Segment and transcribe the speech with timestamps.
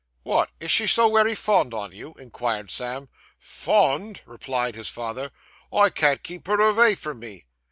[0.23, 0.49] 'Wot!
[0.59, 3.07] is she so wery fond on you?' inquired Sam.
[3.37, 5.29] 'Fond!' replied his father.
[5.71, 7.45] 'I can't keep her avay from me.